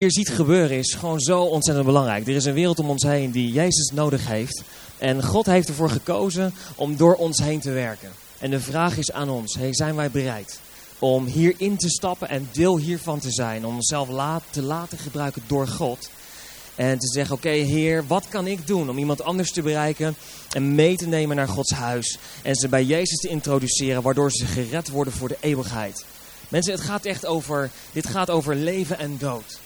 [0.00, 2.26] hier ziet gebeuren is gewoon zo ontzettend belangrijk.
[2.26, 4.62] Er is een wereld om ons heen die Jezus nodig heeft.
[4.98, 8.10] En God heeft ervoor gekozen om door ons heen te werken.
[8.38, 10.60] En de vraag is aan ons, zijn wij bereid
[10.98, 13.66] om hierin te stappen en deel hiervan te zijn?
[13.66, 14.08] Om onszelf
[14.50, 16.10] te laten gebruiken door God.
[16.74, 20.16] En te zeggen, oké Heer, wat kan ik doen om iemand anders te bereiken
[20.52, 22.18] en mee te nemen naar Gods huis.
[22.42, 26.04] En ze bij Jezus te introduceren, waardoor ze gered worden voor de eeuwigheid.
[26.48, 29.58] Mensen, het gaat echt over, dit gaat over leven en dood.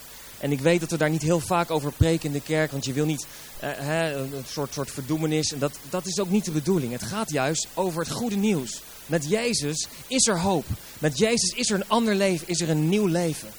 [0.45, 2.85] En ik weet dat we daar niet heel vaak over preken in de kerk, want
[2.85, 3.25] je wil niet
[3.63, 5.51] uh, hè, een soort, soort verdoemenis.
[5.51, 6.91] En dat, dat is ook niet de bedoeling.
[6.91, 8.81] Het gaat juist over het goede nieuws.
[9.05, 10.65] Met Jezus is er hoop.
[10.99, 13.49] Met Jezus is er een ander leven, is er een nieuw leven.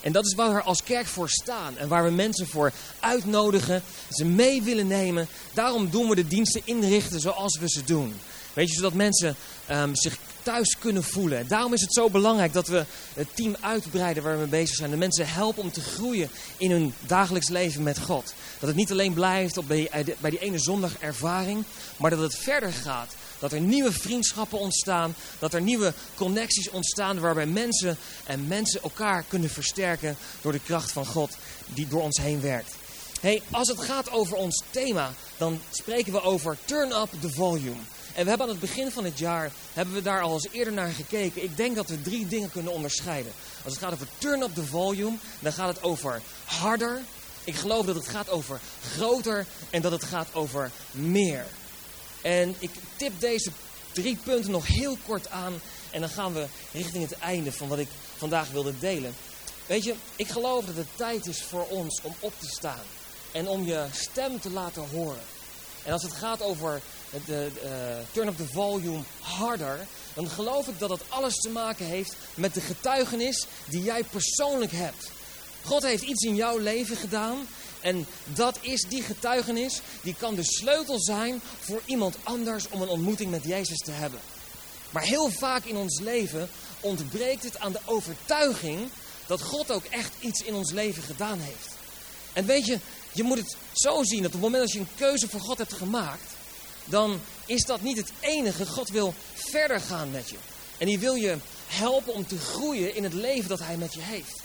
[0.00, 3.82] En dat is waar we als kerk voor staan en waar we mensen voor uitnodigen,
[4.10, 5.28] ze mee willen nemen.
[5.52, 8.14] Daarom doen we de diensten inrichten zoals we ze doen.
[8.54, 9.36] Weet je, zodat mensen
[9.70, 11.38] um, zich thuis kunnen voelen.
[11.38, 14.76] En daarom is het zo belangrijk dat we het team uitbreiden waar we mee bezig
[14.76, 14.90] zijn.
[14.90, 18.34] De mensen helpen om te groeien in hun dagelijks leven met God.
[18.58, 21.64] Dat het niet alleen blijft op bij, bij die ene zondag ervaring,
[21.96, 23.14] maar dat het verder gaat.
[23.38, 29.24] Dat er nieuwe vriendschappen ontstaan, dat er nieuwe connecties ontstaan waarbij mensen en mensen elkaar
[29.28, 32.74] kunnen versterken door de kracht van God die door ons heen werkt.
[33.20, 37.80] Hey, als het gaat over ons thema, dan spreken we over turn up the volume.
[38.14, 40.72] En we hebben aan het begin van het jaar, hebben we daar al eens eerder
[40.72, 41.42] naar gekeken.
[41.42, 43.32] Ik denk dat we drie dingen kunnen onderscheiden.
[43.64, 47.00] Als het gaat over turn up the volume, dan gaat het over harder.
[47.44, 48.60] Ik geloof dat het gaat over
[48.96, 51.46] groter en dat het gaat over meer.
[52.22, 53.50] En ik tip deze
[53.92, 55.60] drie punten nog heel kort aan.
[55.90, 59.14] En dan gaan we richting het einde van wat ik vandaag wilde delen.
[59.66, 62.84] Weet je, ik geloof dat het tijd is voor ons om op te staan.
[63.32, 65.22] En om je stem te laten horen.
[65.84, 66.80] En als het gaat over
[67.26, 67.70] de, uh,
[68.12, 72.54] turn up the volume harder, dan geloof ik dat dat alles te maken heeft met
[72.54, 75.10] de getuigenis die jij persoonlijk hebt.
[75.64, 77.46] God heeft iets in jouw leven gedaan
[77.80, 82.88] en dat is die getuigenis, die kan de sleutel zijn voor iemand anders om een
[82.88, 84.20] ontmoeting met Jezus te hebben.
[84.90, 86.48] Maar heel vaak in ons leven
[86.80, 88.88] ontbreekt het aan de overtuiging
[89.26, 91.68] dat God ook echt iets in ons leven gedaan heeft.
[92.32, 92.78] En weet je,
[93.14, 95.58] je moet het zo zien dat op het moment dat je een keuze voor God
[95.58, 96.32] hebt gemaakt,
[96.84, 98.66] dan is dat niet het enige.
[98.66, 100.36] God wil verder gaan met je.
[100.78, 101.36] En hij wil je
[101.66, 104.42] helpen om te groeien in het leven dat hij met je heeft.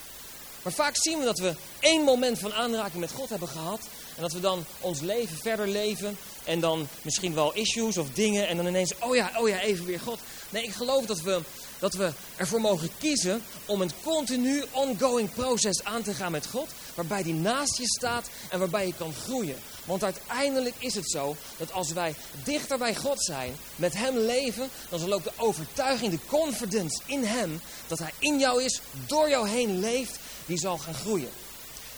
[0.61, 3.79] Maar vaak zien we dat we één moment van aanraking met God hebben gehad.
[4.15, 6.17] En dat we dan ons leven verder leven.
[6.43, 8.47] En dan misschien wel issues of dingen.
[8.47, 10.19] En dan ineens, oh ja, oh ja, even weer God.
[10.49, 11.41] Nee, ik geloof dat we,
[11.79, 16.69] dat we ervoor mogen kiezen om een continu ongoing proces aan te gaan met God.
[16.95, 19.57] Waarbij die naast je staat en waarbij je kan groeien.
[19.85, 24.69] Want uiteindelijk is het zo dat als wij dichter bij God zijn, met Hem leven,
[24.89, 29.29] dan zal ook de overtuiging, de confidence in Hem, dat Hij in jou is, door
[29.29, 31.29] jou heen leeft, die zal gaan groeien.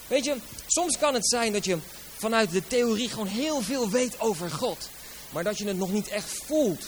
[0.07, 0.35] Weet je,
[0.67, 1.77] soms kan het zijn dat je
[2.17, 4.89] vanuit de theorie gewoon heel veel weet over God,
[5.29, 6.85] maar dat je het nog niet echt voelt.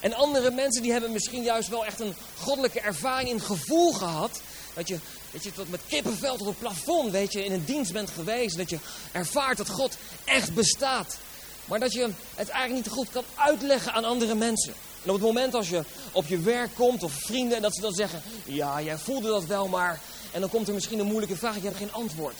[0.00, 4.40] En andere mensen die hebben misschien juist wel echt een goddelijke ervaring in gevoel gehad.
[4.74, 4.98] Dat je,
[5.30, 8.56] dat tot met kippenvel tot het plafond, weet je, in een dienst bent geweest.
[8.56, 8.78] Dat je
[9.12, 11.16] ervaart dat God echt bestaat.
[11.64, 14.74] Maar dat je het eigenlijk niet goed kan uitleggen aan andere mensen.
[15.02, 17.80] En op het moment als je op je werk komt of vrienden en dat ze
[17.80, 18.22] dan zeggen...
[18.44, 20.00] Ja, jij voelde dat wel, maar...
[20.32, 22.34] En dan komt er misschien een moeilijke vraag, je hebt geen antwoord.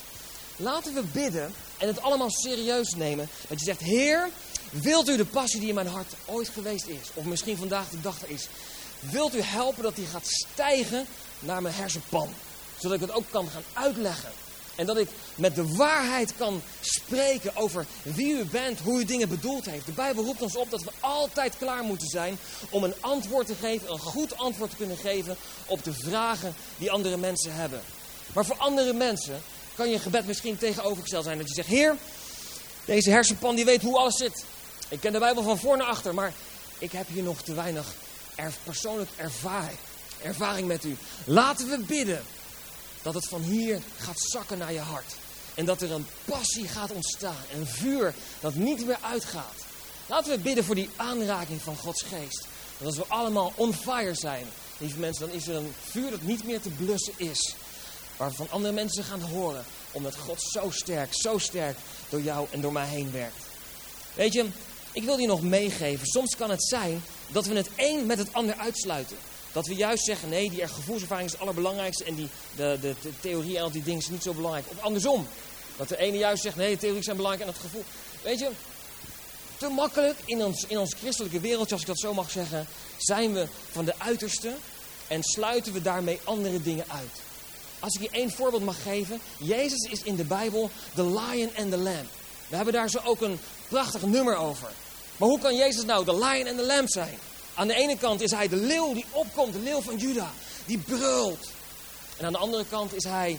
[0.56, 3.28] Laten we bidden en het allemaal serieus nemen.
[3.48, 4.28] Dat je zegt, Heer,
[4.70, 7.10] wilt u de passie die in mijn hart ooit geweest is...
[7.14, 8.48] of misschien vandaag de dag is...
[9.00, 11.06] Wilt u helpen dat die gaat stijgen
[11.38, 12.28] naar mijn hersenpan?
[12.78, 14.30] Zodat ik het ook kan gaan uitleggen.
[14.76, 19.28] En dat ik met de waarheid kan spreken over wie u bent, hoe u dingen
[19.28, 19.86] bedoeld heeft.
[19.86, 22.38] De Bijbel roept ons op dat we altijd klaar moeten zijn
[22.70, 26.90] om een antwoord te geven, een goed antwoord te kunnen geven op de vragen die
[26.90, 27.80] andere mensen hebben.
[28.32, 29.42] Maar voor andere mensen
[29.76, 31.38] kan je gebed misschien tegenovergesteld zijn.
[31.38, 31.96] Dat je zegt, Heer,
[32.84, 34.44] deze hersenpan die weet hoe alles zit.
[34.88, 36.32] Ik ken de Bijbel van voor naar achter, maar
[36.78, 37.94] ik heb hier nog te weinig
[38.34, 39.78] er, persoonlijk ervaring,
[40.22, 40.96] ervaring met u.
[41.24, 42.24] Laten we bidden
[43.02, 45.14] dat het van hier gaat zakken naar je hart.
[45.54, 47.44] En dat er een passie gaat ontstaan.
[47.54, 49.64] Een vuur dat niet meer uitgaat.
[50.06, 52.46] Laten we bidden voor die aanraking van Gods geest.
[52.78, 54.46] Dat als we allemaal on fire zijn,
[54.78, 57.54] lieve mensen, dan is er een vuur dat niet meer te blussen is.
[58.16, 59.64] Waarvan andere mensen gaan horen.
[59.90, 61.76] Omdat God zo sterk, zo sterk
[62.08, 63.44] door jou en door mij heen werkt.
[64.14, 64.46] Weet je,
[64.92, 66.06] ik wil je nog meegeven.
[66.06, 69.16] Soms kan het zijn dat we het een met het ander uitsluiten.
[69.52, 73.10] Dat we juist zeggen, nee, die gevoelservaring is het allerbelangrijkste en die, de, de, de
[73.20, 74.66] theorie en al die dingen is niet zo belangrijk.
[74.70, 75.26] Of andersom,
[75.76, 77.84] dat de ene juist zegt, nee, de theorie zijn belangrijk en het gevoel.
[78.22, 78.50] Weet je,
[79.56, 82.66] te makkelijk in ons, in ons christelijke wereldje, als ik dat zo mag zeggen,
[82.96, 84.54] zijn we van de uiterste
[85.08, 87.25] en sluiten we daarmee andere dingen uit.
[87.80, 89.20] Als ik je één voorbeeld mag geven.
[89.38, 92.08] Jezus is in de Bijbel de lion and the lamb.
[92.48, 93.38] We hebben daar zo ook een
[93.68, 94.68] prachtig nummer over.
[95.16, 97.18] Maar hoe kan Jezus nou de lion and the lamb zijn?
[97.54, 100.30] Aan de ene kant is hij de leeuw die opkomt, de leeuw van Juda.
[100.66, 101.48] Die brult.
[102.16, 103.38] En aan de andere kant is hij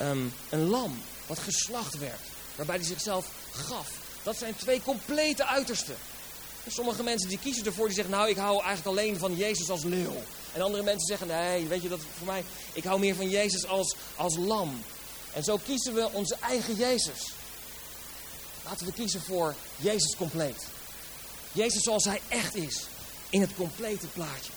[0.00, 2.20] um, een lam wat geslacht werd.
[2.56, 3.88] Waarbij hij zichzelf gaf.
[4.22, 5.96] Dat zijn twee complete uitersten.
[6.68, 9.82] Sommige mensen die kiezen ervoor, die zeggen, nou ik hou eigenlijk alleen van Jezus als
[9.82, 10.22] leeuw.
[10.54, 13.66] En andere mensen zeggen, nee, weet je dat voor mij, ik hou meer van Jezus
[13.66, 14.82] als, als lam.
[15.32, 17.32] En zo kiezen we onze eigen Jezus.
[18.64, 20.66] Laten we kiezen voor Jezus compleet.
[21.52, 22.82] Jezus zoals hij echt is,
[23.30, 24.52] in het complete plaatje.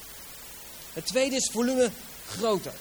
[0.93, 1.91] Het tweede is volume
[2.27, 2.73] groter.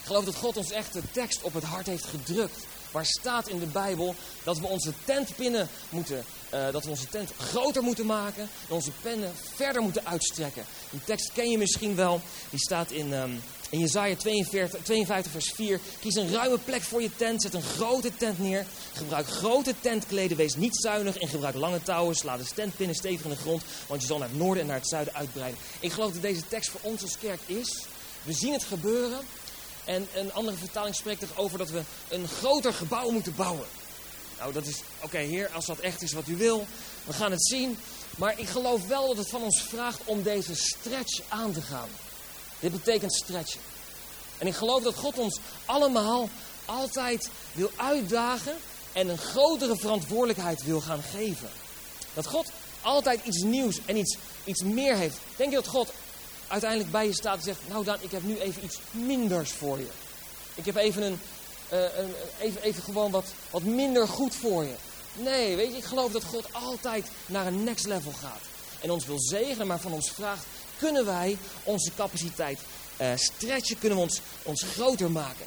[0.00, 2.58] Ik geloof dat God ons echt de tekst op het hart heeft gedrukt.
[2.92, 6.24] Waar staat in de Bijbel dat we onze tentpinnen moeten,
[6.54, 8.42] uh, dat we onze tent groter moeten maken.
[8.42, 10.64] En onze pennen verder moeten uitstrekken.
[10.90, 12.20] Die tekst ken je misschien wel.
[12.50, 15.80] Die staat in, um, in Jezaja 42, 52 vers 4.
[16.00, 17.42] Kies een ruime plek voor je tent.
[17.42, 18.66] Zet een grote tent neer.
[18.92, 20.36] Gebruik grote tentkleden.
[20.36, 22.14] Wees niet zuinig en gebruik lange touwen.
[22.14, 23.62] Sla de tentpinnen stevig in de grond.
[23.86, 25.60] Want je zal naar het noorden en naar het zuiden uitbreiden.
[25.80, 27.84] Ik geloof dat deze tekst voor ons als kerk is.
[28.22, 29.18] We zien het gebeuren.
[29.84, 33.66] En een andere vertaling spreekt erover dat we een groter gebouw moeten bouwen.
[34.38, 36.66] Nou, dat is, oké heer, als dat echt is wat u wil,
[37.04, 37.78] we gaan het zien.
[38.16, 41.88] Maar ik geloof wel dat het van ons vraagt om deze stretch aan te gaan.
[42.60, 43.60] Dit betekent stretchen.
[44.38, 46.28] En ik geloof dat God ons allemaal
[46.64, 48.56] altijd wil uitdagen
[48.92, 51.50] en een grotere verantwoordelijkheid wil gaan geven.
[52.14, 52.50] Dat God
[52.80, 55.16] altijd iets nieuws en iets, iets meer heeft.
[55.36, 55.92] Denk je dat God
[56.52, 59.78] uiteindelijk bij je staat en zegt: Nou, dan, ik heb nu even iets minders voor
[59.78, 59.88] je.
[60.54, 61.20] Ik heb even, een,
[61.72, 64.74] uh, een, even, even gewoon wat, wat minder goed voor je.
[65.14, 68.40] Nee, weet je, ik geloof dat God altijd naar een next level gaat.
[68.80, 70.44] En ons wil zegenen, maar van ons vraagt:
[70.78, 72.58] kunnen wij onze capaciteit
[73.00, 73.78] uh, stretchen?
[73.78, 75.46] Kunnen we ons, ons groter maken?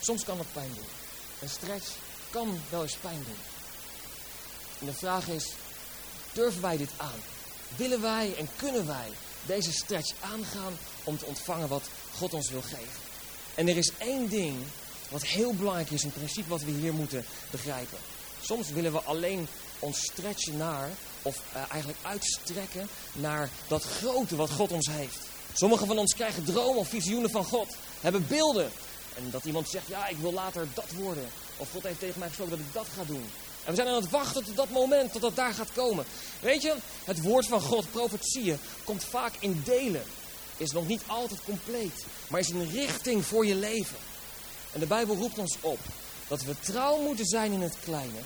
[0.00, 0.88] Soms kan dat pijn doen.
[1.40, 1.88] Een stretch
[2.30, 3.38] kan wel eens pijn doen.
[4.80, 5.46] En de vraag is:
[6.32, 7.20] durven wij dit aan?
[7.76, 9.10] Willen wij en kunnen wij
[9.46, 13.00] deze stretch aangaan om te ontvangen wat God ons wil geven.
[13.54, 14.56] En er is één ding
[15.08, 17.98] wat heel belangrijk is, een principe wat we hier moeten begrijpen.
[18.40, 19.48] Soms willen we alleen
[19.78, 20.90] ons stretchen naar,
[21.22, 25.18] of uh, eigenlijk uitstrekken naar dat grote wat God ons heeft.
[25.52, 28.70] Sommigen van ons krijgen dromen of visioenen van God, hebben beelden.
[29.16, 31.28] En dat iemand zegt, ja, ik wil later dat worden.
[31.56, 33.24] Of God heeft tegen mij gesproken dat ik dat ga doen.
[33.66, 36.04] En we zijn aan het wachten tot dat moment, tot dat daar gaat komen.
[36.40, 36.74] Weet je,
[37.04, 40.02] het woord van God, profetieën, komt vaak in delen.
[40.56, 43.96] Is nog niet altijd compleet, maar is een richting voor je leven.
[44.72, 45.78] En de Bijbel roept ons op
[46.28, 48.18] dat we trouw moeten zijn in het kleine,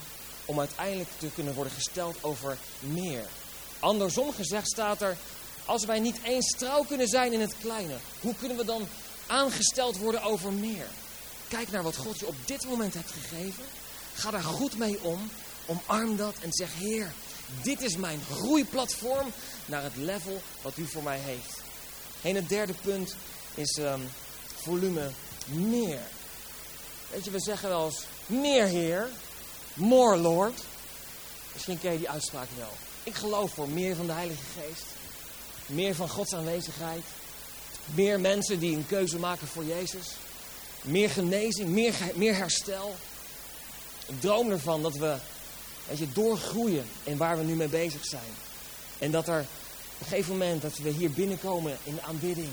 [0.45, 3.25] om uiteindelijk te kunnen worden gesteld over meer.
[3.79, 5.17] Andersom gezegd staat er,
[5.65, 8.87] als wij niet eens trouw kunnen zijn in het kleine, hoe kunnen we dan
[9.27, 10.87] aangesteld worden over meer?
[11.47, 13.63] Kijk naar wat God je op dit moment hebt gegeven
[14.13, 15.29] Ga daar goed mee om.
[15.65, 17.11] Omarm dat en zeg: Heer,
[17.61, 19.31] dit is mijn groeiplatform
[19.65, 21.61] naar het level wat u voor mij heeft.
[22.21, 23.15] En het derde punt
[23.53, 24.09] is um,
[24.55, 25.09] volume
[25.45, 26.01] meer.
[27.09, 29.09] Weet je, we zeggen wel eens: meer Heer,
[29.73, 30.61] more Lord.
[31.53, 32.71] Misschien ken je die uitspraak wel.
[33.03, 34.83] Ik geloof voor meer van de Heilige Geest.
[35.65, 37.03] Meer van Gods aanwezigheid.
[37.85, 40.07] Meer mensen die een keuze maken voor Jezus.
[40.81, 42.95] Meer genezing, meer, meer herstel.
[44.11, 45.15] Ik droom ervan dat we
[45.87, 48.33] weet je, doorgroeien in waar we nu mee bezig zijn.
[48.99, 52.49] En dat er op een gegeven moment dat we hier binnenkomen in de aanbidding.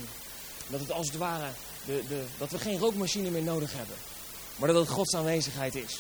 [0.69, 1.49] Dat het als het ware,
[1.85, 3.97] de, de, dat we geen rookmachine meer nodig hebben.
[4.57, 5.99] Maar dat het Gods aanwezigheid is.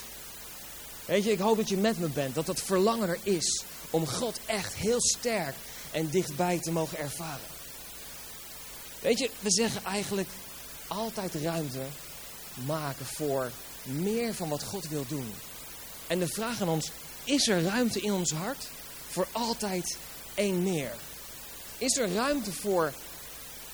[1.04, 2.34] Weet je, ik hoop dat je met me bent.
[2.34, 5.54] Dat dat verlangen er is om God echt heel sterk
[5.90, 7.46] en dichtbij te mogen ervaren.
[9.00, 10.28] Weet je, we zeggen eigenlijk
[10.86, 11.82] altijd ruimte
[12.66, 13.50] maken voor
[13.82, 15.34] meer van wat God wil doen.
[16.06, 16.90] En de vraag aan ons,
[17.24, 18.68] is er ruimte in ons hart
[19.10, 19.96] voor altijd
[20.34, 20.92] één meer?
[21.78, 22.92] Is er ruimte voor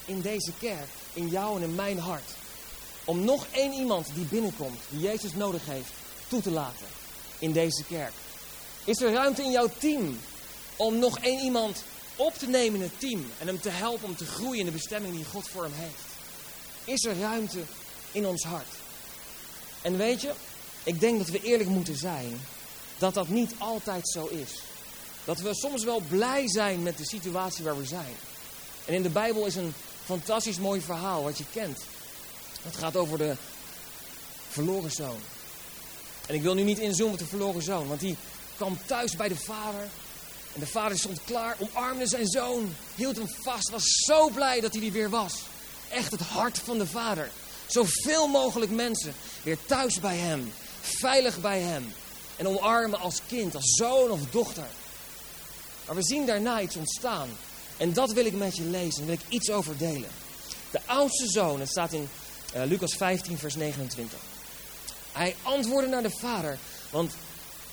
[0.05, 2.31] in deze kerk, in jou en in mijn hart,
[3.05, 5.91] om nog één iemand die binnenkomt, die Jezus nodig heeft,
[6.29, 6.87] toe te laten
[7.39, 8.13] in deze kerk?
[8.85, 10.21] Is er ruimte in jouw team
[10.77, 11.83] om nog één iemand
[12.17, 14.73] op te nemen in het team en hem te helpen om te groeien in de
[14.73, 16.05] bestemming die God voor hem heeft?
[16.85, 17.61] Is er ruimte
[18.13, 18.84] in ons hart?
[19.85, 20.33] En weet je,
[20.83, 22.41] ik denk dat we eerlijk moeten zijn
[22.99, 24.50] dat dat niet altijd zo is.
[25.25, 28.14] Dat we soms wel blij zijn met de situatie waar we zijn.
[28.85, 29.75] En in de Bijbel is een
[30.05, 31.79] fantastisch mooi verhaal wat je kent.
[32.62, 33.37] Het gaat over de
[34.50, 35.19] verloren zoon.
[36.26, 38.17] En ik wil nu niet inzoomen op de verloren zoon, want die
[38.57, 39.88] kwam thuis bij de vader.
[40.53, 44.75] En de vader stond klaar, omarmde zijn zoon, hield hem vast, was zo blij dat
[44.75, 45.35] hij er weer was.
[45.88, 47.31] Echt het hart van de vader.
[47.66, 51.94] Zoveel mogelijk mensen weer thuis bij Hem, veilig bij Hem.
[52.37, 54.66] En omarmen als kind, als zoon of dochter.
[55.87, 57.28] Maar we zien daarna iets ontstaan.
[57.76, 60.11] En dat wil ik met je lezen, daar wil ik iets over delen.
[60.71, 62.09] De oudste zoon, het staat in
[62.56, 64.18] uh, Lucas 15, vers 29.
[65.12, 66.59] Hij antwoordde naar de vader,
[66.90, 67.18] want er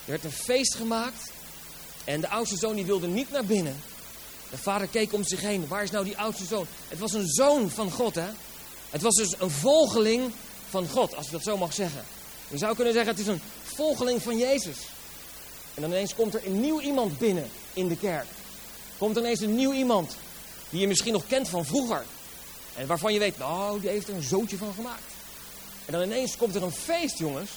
[0.05, 1.31] werd een feest gemaakt.
[2.03, 3.81] En de oudste zoon die wilde niet naar binnen.
[4.49, 5.67] De vader keek om zich heen.
[5.67, 6.67] Waar is nou die oudste zoon?
[6.87, 8.29] Het was een zoon van God, hè?
[8.91, 10.31] Het was dus een volgeling
[10.69, 12.03] van God, als ik dat zo mag zeggen.
[12.47, 14.77] Je zou kunnen zeggen, het is een volgeling van Jezus.
[15.73, 18.25] En dan ineens komt er een nieuw iemand binnen in de kerk.
[18.97, 20.15] Komt ineens een nieuw iemand
[20.69, 22.05] die je misschien nog kent van vroeger.
[22.75, 25.13] En waarvan je weet, nou, die heeft er een zootje van gemaakt.
[25.85, 27.49] En dan ineens komt er een feest, jongens.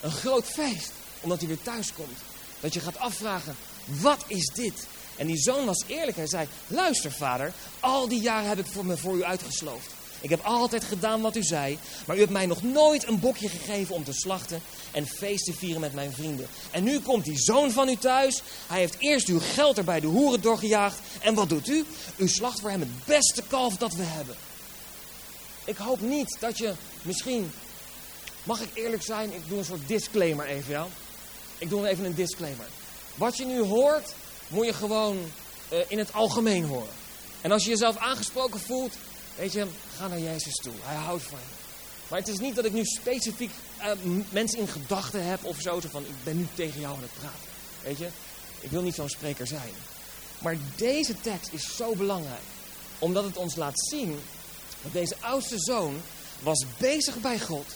[0.00, 0.92] Een groot feest.
[1.20, 2.18] Omdat hij weer thuis komt.
[2.60, 4.86] Dat je gaat afvragen, wat is dit?
[5.16, 6.16] En die zoon was eerlijk.
[6.16, 9.90] Hij zei, luister vader, al die jaren heb ik voor me voor u uitgesloofd.
[10.20, 13.48] Ik heb altijd gedaan wat u zei, maar u hebt mij nog nooit een bokje
[13.48, 16.46] gegeven om te slachten en feest te vieren met mijn vrienden.
[16.70, 18.42] En nu komt die zoon van u thuis.
[18.66, 20.98] Hij heeft eerst uw geld er bij de hoeren doorgejaagd.
[21.20, 21.84] En wat doet u?
[22.16, 24.36] U slacht voor hem het beste kalf dat we hebben.
[25.64, 26.72] Ik hoop niet dat je
[27.02, 27.52] misschien,
[28.42, 30.86] mag ik eerlijk zijn, ik doe een soort disclaimer even, ja?
[31.58, 32.66] Ik doe even een disclaimer.
[33.14, 34.14] Wat je nu hoort,
[34.48, 35.18] moet je gewoon
[35.72, 36.94] uh, in het algemeen horen.
[37.40, 38.94] En als je jezelf aangesproken voelt,
[39.38, 39.66] weet je,
[39.96, 40.72] ga naar Jezus toe.
[40.80, 41.56] Hij houdt van je.
[42.08, 43.90] Maar het is niet dat ik nu specifiek uh,
[44.30, 47.18] mensen in gedachten heb of zo, zo van ik ben nu tegen jou aan het
[47.18, 47.48] praten.
[47.82, 48.08] Weet je,
[48.60, 49.72] ik wil niet zo'n spreker zijn.
[50.38, 52.42] Maar deze tekst is zo belangrijk,
[52.98, 54.20] omdat het ons laat zien
[54.82, 56.00] dat deze oudste zoon
[56.42, 57.66] was bezig bij God.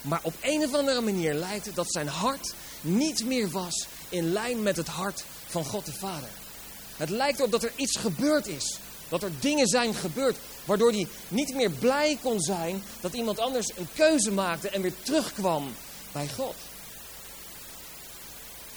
[0.00, 4.32] Maar op een of andere manier lijkt het dat zijn hart niet meer was in
[4.32, 6.28] lijn met het hart van God de Vader.
[6.96, 8.78] Het lijkt erop dat er iets gebeurd is.
[9.08, 13.68] Dat er dingen zijn gebeurd waardoor hij niet meer blij kon zijn dat iemand anders
[13.76, 15.74] een keuze maakte en weer terugkwam
[16.12, 16.54] bij God.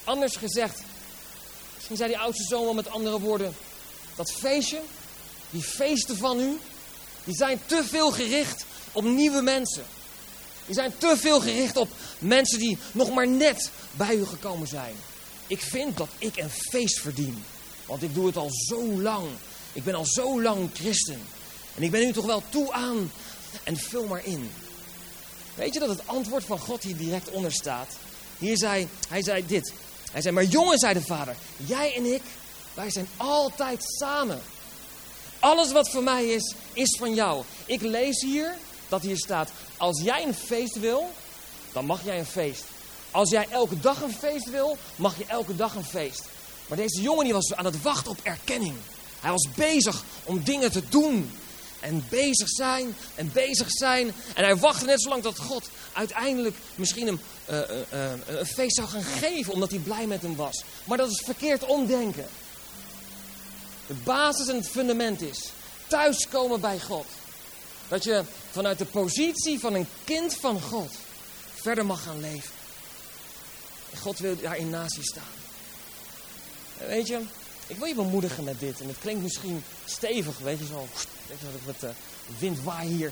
[0.04, 0.82] Anders gezegd,
[1.76, 3.56] misschien zei die oudste zoon wel met andere woorden,
[4.16, 4.82] dat feestje,
[5.50, 6.60] die feesten van u,
[7.24, 9.86] die zijn te veel gericht op nieuwe mensen.
[10.66, 14.96] Die zijn te veel gericht op mensen die nog maar net bij u gekomen zijn.
[15.48, 17.44] Ik vind dat ik een feest verdien.
[17.86, 19.28] Want ik doe het al zo lang.
[19.74, 21.22] Ik ben al zo lang christen.
[21.76, 23.12] En ik ben nu toch wel toe aan.
[23.64, 24.52] En vul maar in.
[25.56, 27.88] Weet je dat het antwoord van God hier direct onder staat?
[28.38, 29.74] Hier zei, hij zei dit.
[30.12, 31.36] Hij zei, maar jongen, zei de vader.
[31.58, 32.22] Jij en ik,
[32.74, 34.42] wij zijn altijd samen.
[35.40, 37.44] Alles wat voor mij is, is van jou.
[37.66, 38.56] Ik lees hier
[38.88, 41.12] dat hier staat, als jij een feest wil,
[41.72, 42.64] dan mag jij een feest.
[43.12, 46.24] Als jij elke dag een feest wil, mag je elke dag een feest.
[46.68, 48.76] Maar deze jongen die was aan het wachten op erkenning.
[49.20, 51.32] Hij was bezig om dingen te doen.
[51.80, 54.14] En bezig zijn en bezig zijn.
[54.36, 58.46] En hij wachtte net zo lang dat God uiteindelijk misschien hem uh, uh, uh, een
[58.46, 59.54] feest zou gaan geven.
[59.54, 60.64] Omdat hij blij met hem was.
[60.84, 62.28] Maar dat is verkeerd omdenken.
[63.88, 65.52] De basis en het fundament is
[65.88, 67.06] thuiskomen bij God.
[67.88, 70.92] Dat je vanuit de positie van een kind van God
[71.56, 72.52] verder mag gaan leven.
[73.92, 75.24] En God wil daarin naast je staan.
[76.78, 77.20] En weet je,
[77.70, 78.82] ik wil je bemoedigen met dit.
[78.82, 80.88] En het klinkt misschien stevig, weet je zo.
[81.28, 81.92] Weet je wat de
[82.40, 83.12] wind waai hier.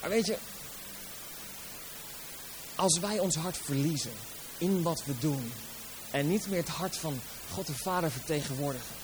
[0.00, 0.36] Maar weet je,
[2.74, 4.12] als wij ons hart verliezen
[4.58, 5.52] in wat we doen.
[6.10, 7.20] En niet meer het hart van
[7.52, 8.96] God de Vader vertegenwoordigen.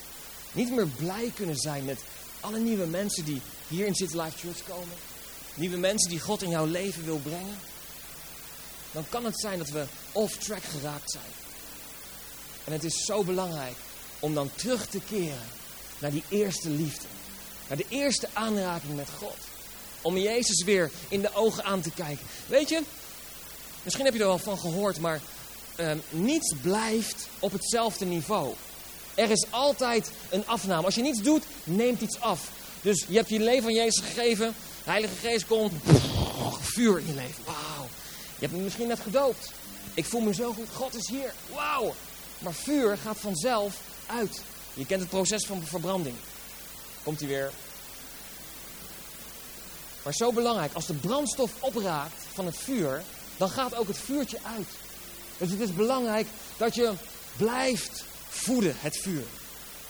[0.53, 1.99] Niet meer blij kunnen zijn met
[2.41, 4.97] alle nieuwe mensen die hier in City Life Church komen.
[5.55, 7.59] Nieuwe mensen die God in jouw leven wil brengen.
[8.93, 11.33] Dan kan het zijn dat we off track geraakt zijn.
[12.65, 13.77] En het is zo belangrijk
[14.25, 15.49] om dan terug te keren
[15.99, 17.07] naar die eerste liefde.
[17.69, 19.37] Naar de eerste aanraking met God.
[20.01, 22.27] Om Jezus weer in de ogen aan te kijken.
[22.47, 22.83] Weet je,
[23.83, 25.21] misschien heb je er wel van gehoord, maar
[25.77, 28.55] uh, niets blijft op hetzelfde niveau.
[29.15, 30.85] Er is altijd een afname.
[30.85, 32.49] Als je niets doet, neemt iets af.
[32.83, 34.55] Dus je hebt je leven aan Jezus gegeven.
[34.85, 35.73] De Heilige Geest komt.
[36.61, 37.45] vuur in je leven.
[37.45, 37.89] Wauw.
[38.35, 39.53] Je hebt me misschien net gedoopt.
[39.95, 40.69] Ik voel me zo goed.
[40.75, 41.33] God is hier.
[41.55, 41.95] Wauw.
[42.39, 44.43] Maar vuur gaat vanzelf uit.
[44.75, 46.17] Je kent het proces van verbranding.
[47.03, 47.53] Komt hij weer.
[50.03, 50.73] Maar zo belangrijk.
[50.73, 53.03] Als de brandstof opraakt van het vuur.
[53.37, 54.69] Dan gaat ook het vuurtje uit.
[55.39, 56.93] Dus het is belangrijk dat je
[57.37, 59.25] blijft voeden, het vuur.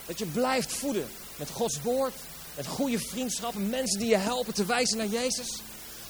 [0.05, 2.13] Dat je blijft voeden met Gods woord,
[2.55, 5.59] met goede vriendschappen, mensen die je helpen te wijzen naar Jezus.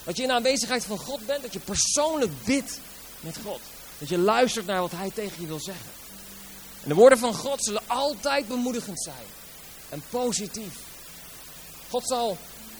[0.03, 2.79] Dat je in de aanwezigheid van God bent, dat je persoonlijk bidt
[3.19, 3.61] met God.
[3.97, 5.89] Dat je luistert naar wat Hij tegen je wil zeggen.
[6.85, 9.25] En de woorden van God zullen altijd bemoedigend zijn
[9.89, 10.79] en positief.
[11.89, 12.37] God zal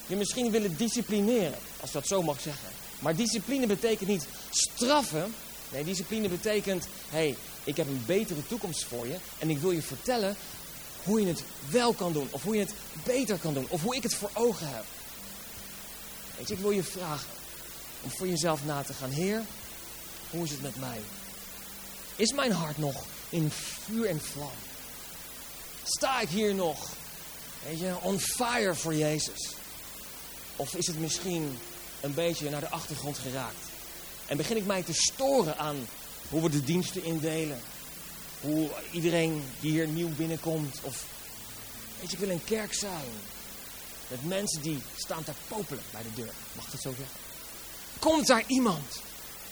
[0.08, 2.70] je misschien willen disciplineren, als dat zo mag zeggen.
[3.00, 5.34] Maar discipline betekent niet straffen.
[5.72, 9.16] Nee, discipline betekent, hé, hey, ik heb een betere toekomst voor je.
[9.38, 10.36] En ik wil je vertellen
[11.04, 12.28] hoe je het wel kan doen.
[12.32, 13.66] Of hoe je het beter kan doen.
[13.70, 14.86] Of hoe ik het voor ogen heb.
[16.38, 17.30] Weet je, ik wil je vragen
[18.02, 19.10] om voor jezelf na te gaan.
[19.10, 19.42] Heer,
[20.30, 21.02] hoe is het met mij?
[22.16, 24.51] Is mijn hart nog in vuur en vlam?
[25.84, 26.89] Sta ik hier nog,
[27.63, 29.55] weet je, on fire voor Jezus?
[30.55, 31.60] Of is het misschien
[32.01, 33.65] een beetje naar de achtergrond geraakt?
[34.25, 35.88] En begin ik mij te storen aan
[36.29, 37.62] hoe we de diensten indelen?
[38.41, 40.79] Hoe iedereen die hier nieuw binnenkomt?
[40.82, 41.05] Of,
[42.00, 43.12] weet je, ik wil een kerk zijn.
[44.08, 46.34] Met mensen die staan te popelen bij de deur.
[46.55, 47.17] Mag ik dat zo zeggen?
[48.00, 49.01] Komt daar iemand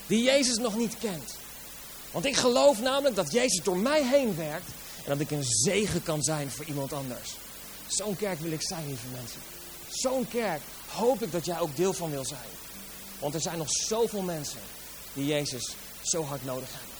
[0.08, 1.36] die Jezus nog niet kent?
[2.14, 4.70] Want ik geloof namelijk dat Jezus door mij heen werkt
[5.04, 7.36] en dat ik een zegen kan zijn voor iemand anders.
[7.88, 9.42] Zo'n kerk wil ik zijn, lieve mensen.
[9.90, 12.50] Zo'n kerk hoop ik dat jij ook deel van wil zijn.
[13.20, 14.60] Want er zijn nog zoveel mensen
[15.14, 16.96] die Jezus zo hard nodig hebben.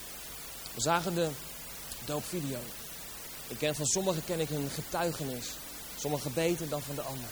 [0.74, 1.30] We zagen de
[2.06, 2.60] doopvideo.
[3.48, 5.46] Ik ken, van sommigen ken ik hun getuigenis.
[6.00, 7.30] Sommigen beter dan van de ander.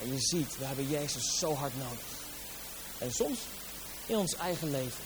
[0.00, 2.06] En je ziet, we hebben Jezus zo hard nodig.
[2.98, 3.38] En soms
[4.06, 5.04] in ons eigen leven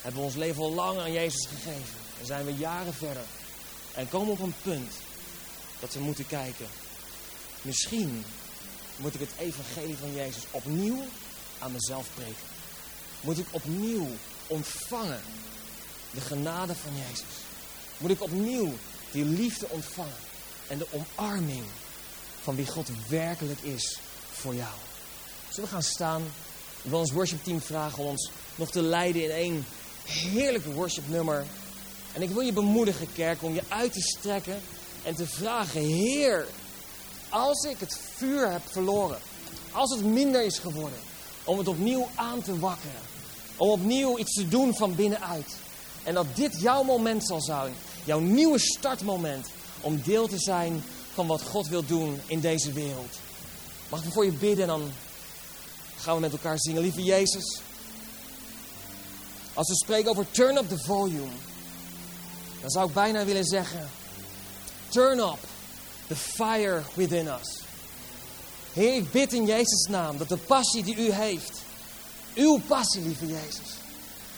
[0.00, 1.98] hebben we ons leven al lang aan Jezus gegeven.
[2.20, 3.22] En zijn we jaren verder.
[3.94, 4.92] En komen op een punt
[5.80, 6.66] dat we moeten kijken.
[7.62, 8.24] Misschien
[8.96, 11.04] moet ik het evangelie van Jezus opnieuw
[11.58, 12.48] aan mezelf preken.
[13.20, 14.08] Moet ik opnieuw
[14.46, 15.22] ontvangen
[16.10, 17.36] de genade van Jezus.
[17.98, 18.72] Moet ik opnieuw
[19.10, 20.28] die liefde ontvangen.
[20.66, 21.64] En de omarming
[22.42, 23.98] van wie God werkelijk is
[24.32, 24.74] voor jou.
[25.48, 26.22] Zullen we gaan staan?
[26.82, 29.66] Ik ons worshipteam vragen om ons nog te leiden in één
[30.04, 31.44] heerlijke worshipnummer.
[32.12, 34.60] En ik wil je bemoedigen, kerk, om je uit te strekken
[35.02, 36.46] en te vragen: Heer,
[37.28, 39.18] als ik het vuur heb verloren,
[39.72, 40.98] als het minder is geworden,
[41.44, 43.00] om het opnieuw aan te wakkeren,
[43.56, 45.56] om opnieuw iets te doen van binnenuit.
[46.02, 49.46] En dat dit jouw moment zal zijn, jouw nieuwe startmoment,
[49.80, 50.82] om deel te zijn
[51.14, 53.18] van wat God wil doen in deze wereld.
[53.88, 54.92] Mag ik voor je bidden en dan
[55.96, 56.82] gaan we met elkaar zingen.
[56.82, 57.60] Lieve Jezus,
[59.54, 61.32] als we spreken over turn up the volume,
[62.60, 63.90] dan zou ik bijna willen zeggen,
[64.88, 65.38] turn up
[66.06, 67.60] the fire within us.
[68.72, 71.52] Heer, ik bid in Jezus' naam dat de passie die u heeft,
[72.34, 73.76] uw passie, lieve Jezus,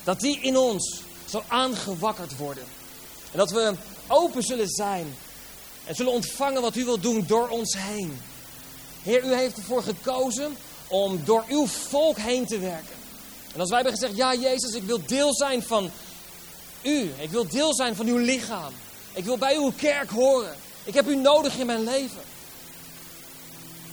[0.05, 2.65] dat die in ons zal aangewakkerd worden.
[3.31, 3.75] En dat we
[4.07, 5.15] open zullen zijn
[5.85, 8.21] en zullen ontvangen wat u wilt doen door ons heen.
[9.03, 12.97] Heer, u heeft ervoor gekozen om door uw volk heen te werken.
[13.55, 15.91] En als wij hebben gezegd, ja Jezus, ik wil deel zijn van
[16.83, 17.11] u.
[17.19, 18.73] Ik wil deel zijn van uw lichaam.
[19.13, 20.57] Ik wil bij uw kerk horen.
[20.85, 22.23] Ik heb u nodig in mijn leven.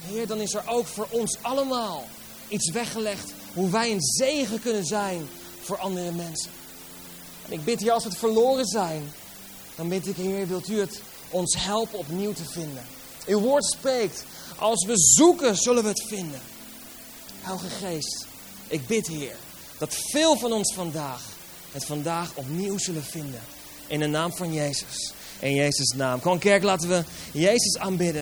[0.05, 2.07] Heer, dan is er ook voor ons allemaal
[2.47, 5.29] iets weggelegd hoe wij een zegen kunnen zijn
[5.61, 6.51] voor andere mensen.
[7.45, 9.13] En ik bid hier, als we het verloren zijn,
[9.75, 12.85] dan bid ik, Heer, wilt u het ons helpen opnieuw te vinden.
[13.27, 14.23] Uw woord spreekt,
[14.57, 16.41] als we zoeken, zullen we het vinden.
[17.41, 18.25] Heilige Geest,
[18.67, 19.35] ik bid, Heer,
[19.79, 21.21] dat veel van ons vandaag
[21.71, 23.41] het vandaag opnieuw zullen vinden.
[23.87, 25.11] In de naam van Jezus.
[25.39, 26.19] In Jezus' naam.
[26.19, 28.17] Kom kerk, laten we Jezus aanbidden.